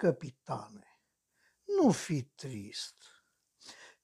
[0.00, 1.00] Capitane,
[1.64, 2.94] nu fi trist.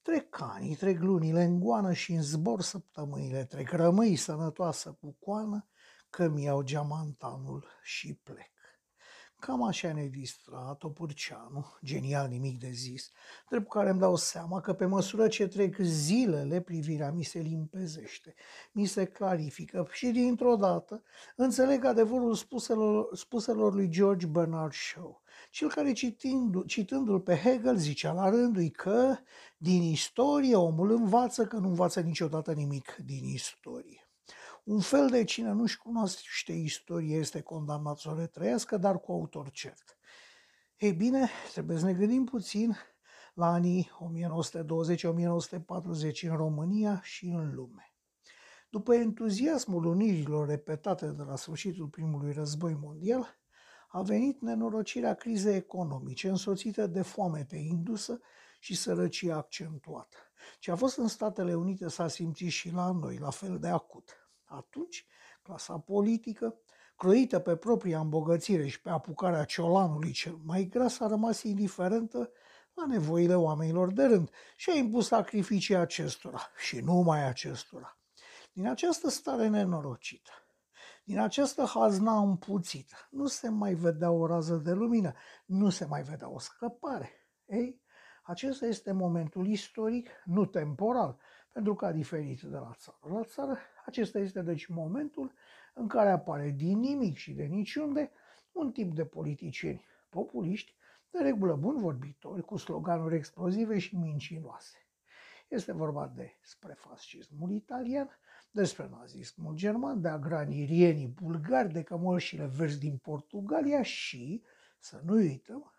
[0.02, 3.70] Trec anii, trec lunile în goană și în zbor săptămânile trec.
[3.70, 5.68] Rămâi sănătoasă cu coană,
[6.10, 8.50] că mi iau geamantanul și plec.
[9.38, 13.10] Cam așa ne distra Topurceanu, genial nimic de zis,
[13.48, 18.34] drept care îmi dau seama că pe măsură ce trec zilele, privirea mi se limpezește,
[18.72, 21.02] mi se clarifică și dintr-o dată
[21.36, 28.12] înțeleg adevărul spuselor, spuselor lui George Bernard Shaw, cel care citindu, citându-l pe Hegel zicea
[28.12, 29.16] la rândul că
[29.56, 34.05] din istorie omul învață că nu învață niciodată nimic din istorie.
[34.66, 39.50] Un fel de cine nu-și cunoaște istorie este condamnat să o retrăiască, dar cu autor
[39.50, 39.98] cert.
[40.76, 42.76] Ei bine, trebuie să ne gândim puțin
[43.34, 43.94] la anii 1920-1940
[46.22, 47.94] în România și în lume.
[48.70, 53.38] După entuziasmul unirilor repetate de la sfârșitul primului război mondial,
[53.88, 58.20] a venit nenorocirea crizei economice, însoțită de foamete indusă
[58.60, 60.16] și sărăcie accentuată.
[60.58, 64.25] Ce a fost în Statele Unite s-a simțit și la noi, la fel de acut.
[64.46, 65.06] Atunci,
[65.42, 66.60] clasa politică,
[66.96, 72.30] croită pe propria îmbogățire și pe apucarea ciolanului cel mai gras, a rămas indiferentă
[72.74, 77.98] la nevoile oamenilor de rând și a impus sacrificii acestora și numai acestora.
[78.52, 80.30] Din această stare nenorocită,
[81.04, 85.12] din această hazna împuțită, nu se mai vedea o rază de lumină,
[85.44, 87.10] nu se mai vedea o scăpare.
[87.44, 87.80] Ei,
[88.22, 91.18] acesta este momentul istoric, nu temporal,
[91.56, 95.32] pentru că a diferit de la țară la țară, acesta este deci momentul
[95.74, 98.10] în care apare din nimic și de niciunde
[98.52, 100.74] un tip de politicieni populiști,
[101.10, 104.76] de regulă bun vorbitori, cu sloganuri explozive și mincinoase.
[105.48, 108.08] Este vorba despre fascismul italian,
[108.50, 114.42] despre nazismul german, de agranirienii bulgari, de cămășile verzi din Portugalia și,
[114.78, 115.72] să nu uităm,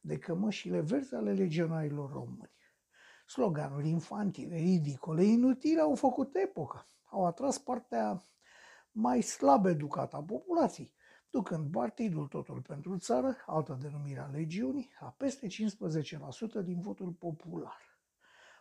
[0.00, 2.52] de cămășile verzi ale legionarilor români.
[3.26, 8.24] Sloganuri infantile, ridicole, inutile au făcut epocă, au atras partea
[8.90, 10.94] mai slab educată a populației,
[11.30, 15.50] ducând partidul Totul pentru țară, altă denumire a legiunii, la peste 15%
[16.64, 17.92] din votul popular.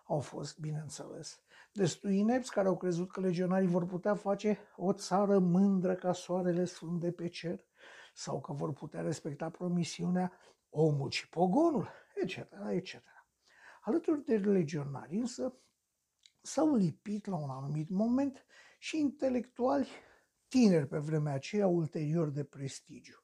[0.05, 1.41] Au fost, bineînțeles,
[1.71, 6.65] destui inepți care au crezut că legionarii vor putea face o țară mândră ca soarele
[6.65, 7.65] sfânt de pe cer,
[8.13, 10.31] sau că vor putea respecta promisiunea
[10.69, 12.37] omul și pogonul, etc.,
[12.69, 13.01] etc.
[13.85, 15.57] Alături de legionari însă
[16.41, 18.45] s-au lipit la un anumit moment
[18.79, 19.87] și intelectuali
[20.47, 23.17] tineri pe vremea aceea, ulterior de prestigiu.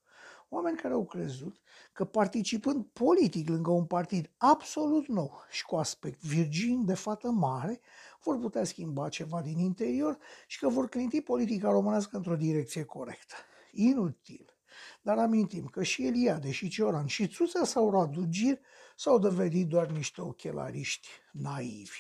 [0.49, 1.61] Oameni care au crezut
[1.93, 7.79] că participând politic lângă un partid absolut nou și cu aspect virgin de fată mare,
[8.23, 13.35] vor putea schimba ceva din interior și că vor clinti politica românească într-o direcție corectă.
[13.71, 14.57] Inutil.
[15.01, 18.59] Dar amintim că și Eliade, și Cioran, și Țuțea sau Radu Gir
[18.99, 21.99] s-au dovedit doar niște ochelariști naivi.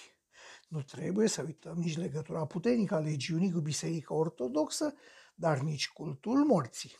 [0.67, 4.93] Nu trebuie să uităm nici legătura puternică a legiunii cu Biserica Ortodoxă,
[5.35, 6.91] dar nici cultul morții.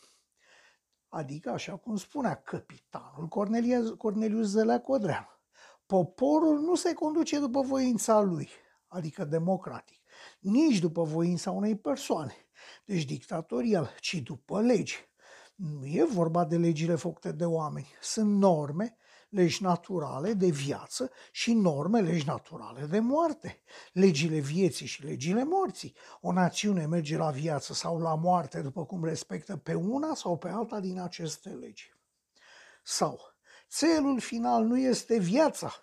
[1.08, 3.28] Adică, așa cum spunea capitanul
[3.98, 5.28] Cornelius Zelea Codreanu,
[5.86, 8.50] poporul nu se conduce după voința lui,
[8.88, 10.00] adică democratic,
[10.40, 12.36] nici după voința unei persoane,
[12.86, 14.98] deci dictatorial, ci după legi.
[15.56, 18.98] Nu e vorba de legile făcute de oameni, sunt norme
[19.30, 25.96] legi naturale de viață și norme, legi naturale de moarte, legile vieții și legile morții.
[26.22, 30.50] O națiune merge la viață sau la moarte după cum respectă pe una sau pe
[30.50, 31.94] alta din aceste legi.
[32.84, 33.20] Sau,
[33.70, 35.74] țelul final nu este viața.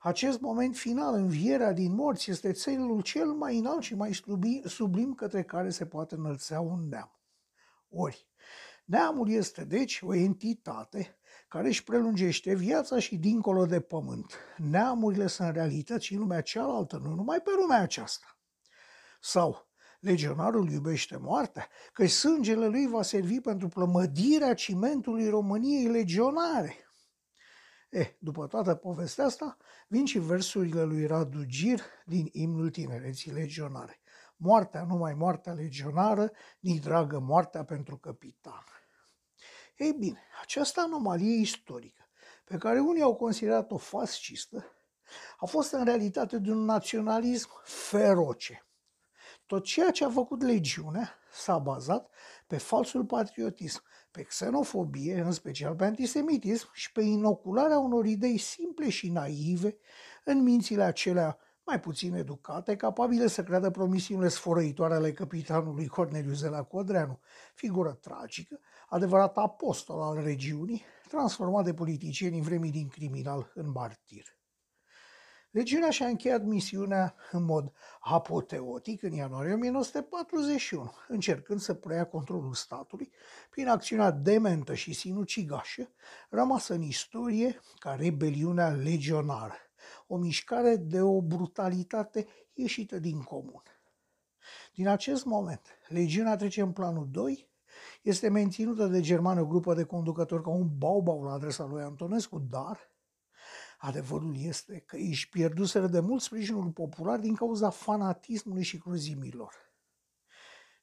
[0.00, 4.20] Acest moment final, învierea din morți, este țelul cel mai înalt și mai
[4.64, 7.20] sublim către care se poate înălțea un neam.
[7.88, 8.28] Ori,
[8.84, 11.19] neamul este deci o entitate
[11.50, 14.34] care își prelungește viața și dincolo de pământ.
[14.56, 18.38] Neamurile sunt realități în lumea cealaltă, nu numai pe lumea aceasta.
[19.20, 19.68] Sau,
[20.00, 26.76] legionarul iubește moartea, că sângele lui va servi pentru plămădirea cimentului României legionare.
[27.88, 29.56] Eh, după toată povestea asta,
[29.88, 34.00] vin și versurile lui Radu Gir din imnul tinereții legionare.
[34.36, 36.30] Moartea, numai moartea legionară,
[36.60, 38.64] ni dragă moartea pentru capitan.
[39.80, 42.08] Ei bine, această anomalie istorică,
[42.44, 44.64] pe care unii au considerat-o fascistă,
[45.38, 48.66] a fost în realitate de un naționalism feroce.
[49.46, 52.10] Tot ceea ce a făcut legiunea s-a bazat
[52.46, 58.88] pe falsul patriotism, pe xenofobie, în special pe antisemitism și pe inocularea unor idei simple
[58.88, 59.76] și naive
[60.24, 66.62] în mințile acelea mai puțin educate, capabile să creadă promisiunile sfărăitoare ale capitanului Corneliu Zela
[66.62, 67.20] Codreanu,
[67.54, 74.38] figură tragică, adevărat apostol al regiunii, transformat de politicieni în vremii din criminal în martir.
[75.50, 83.12] Legiunea și-a încheiat misiunea în mod apoteotic în ianuarie 1941, încercând să preia controlul statului
[83.50, 85.90] prin acțiunea dementă și sinucigașă,
[86.28, 89.54] rămasă în istorie ca rebeliunea legionară,
[90.06, 93.62] o mișcare de o brutalitate ieșită din comun.
[94.74, 97.49] Din acest moment, legiunea trece în planul 2,
[98.00, 102.38] este menținută de germani o grupă de conducători ca un baubau la adresa lui Antonescu,
[102.38, 102.90] dar
[103.82, 109.54] Adevărul este că își pierduseră de mult sprijinul popular din cauza fanatismului și cruzimilor.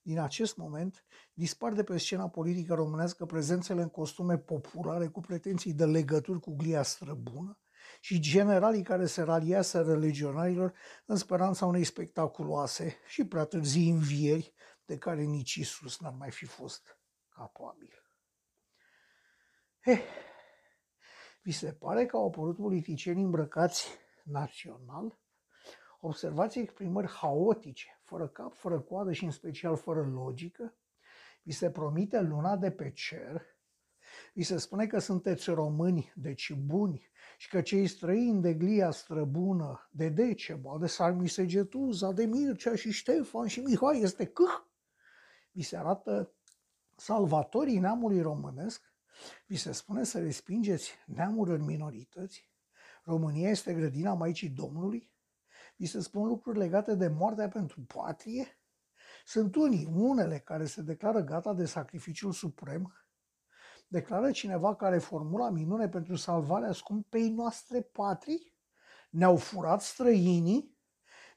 [0.02, 5.74] Din acest moment, dispar de pe scena politică românească prezențele în costume populare cu pretenții
[5.74, 7.60] de legături cu glia străbună
[8.00, 10.74] și generalii care se raliaseră legionarilor
[11.06, 14.54] în speranța unei spectaculoase și prea târzii învieri
[14.86, 16.97] de care nici Isus n-ar mai fi fost
[17.38, 18.04] capabil.
[19.80, 20.02] Eh,
[21.44, 23.88] vi se pare că au apărut politicieni îmbrăcați
[24.24, 25.20] național?
[26.00, 30.76] Observați exprimări haotice, fără cap, fără coadă și în special fără logică?
[31.44, 33.42] Vi se promite luna de pe cer?
[34.34, 39.90] Vi se spune că sunteți români, deci buni, și că cei străini de glia străbună,
[39.92, 44.66] de Deceba, de Sarmisegetuza, de Mircea și Ștefan și Mihai este câh?
[45.52, 46.37] Vi se arată
[46.98, 48.82] salvatorii neamului românesc
[49.48, 52.52] vi se spune să respingeți neamuri în minorități?
[53.04, 55.12] România este grădina Maicii Domnului?
[55.76, 58.60] Vi se spun lucruri legate de moartea pentru patrie?
[59.26, 62.94] Sunt unii, unele, care se declară gata de sacrificiul suprem?
[63.88, 68.56] Declară cineva care formula minune pentru salvarea scumpei noastre patrii?
[69.10, 70.77] Ne-au furat străinii?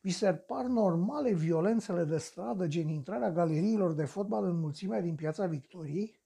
[0.00, 5.14] Vi se par normale violențele de stradă, gen intrarea galeriilor de fotbal în mulțimea din
[5.14, 6.20] piața Victoriei?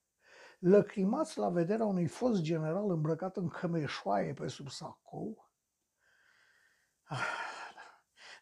[0.64, 5.50] lăcrimați la vederea unui fost general îmbrăcat în cămeșoaie pe sub sacou?
[7.02, 7.18] Ah,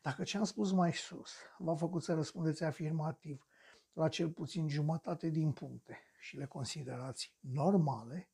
[0.03, 3.47] dacă ce am spus mai sus v-a făcut să răspundeți afirmativ
[3.93, 8.31] la cel puțin jumătate din puncte și le considerați normale,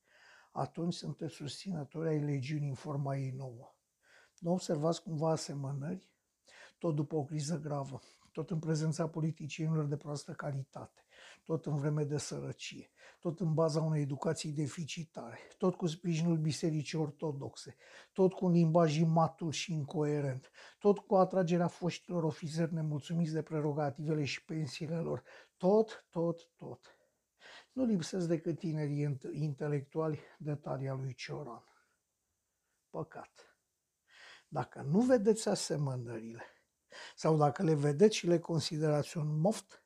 [0.52, 3.74] atunci sunteți susținători ai legiunii în forma ei nouă.
[4.38, 6.10] Nu observați cumva asemănări?
[6.78, 8.00] Tot după o criză gravă,
[8.32, 11.04] tot în prezența politicienilor de proastă calitate,
[11.44, 12.90] tot în vreme de sărăcie,
[13.20, 17.76] tot în baza unei educații deficitare, tot cu sprijinul bisericii ortodoxe,
[18.12, 24.25] tot cu un limbaj imatur și incoerent, tot cu atragerea foștilor ofițeri nemulțumiți de prerogativele
[24.25, 25.22] și pensiile lor,
[25.56, 26.98] tot, tot, tot.
[27.72, 31.64] Nu lipsesc decât tinerii intelectuali de talia lui Cioran.
[32.90, 33.56] Păcat.
[34.48, 36.42] Dacă nu vedeți asemănările,
[37.17, 39.85] sau dacă le vedeți și le considerați un moft,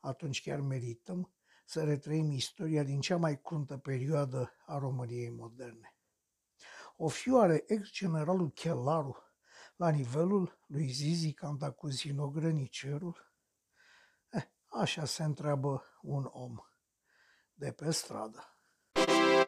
[0.00, 1.32] atunci chiar merităm
[1.64, 5.94] să retrăim istoria din cea mai cruntă perioadă a României moderne.
[6.96, 9.16] O fioare ex-generalul Chelaru
[9.76, 13.32] la nivelul lui Zizi Cantacuzino Grănicerul?
[14.28, 16.56] Eh, așa se întreabă un om
[17.54, 18.54] de pe stradă.